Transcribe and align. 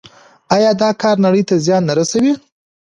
آیا 0.55 0.71
دا 0.81 0.89
کار 1.01 1.15
نړۍ 1.25 1.43
ته 1.49 1.55
زیان 1.65 1.83
نه 1.89 1.93
رسوي؟ 1.99 2.31